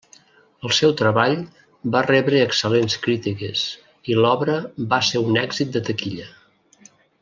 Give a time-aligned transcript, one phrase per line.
[0.67, 1.35] El seu treball
[1.97, 3.69] va rebre excel·lents crítiques
[4.15, 4.59] i l'obra
[4.95, 6.31] va ser un èxit de taquilla.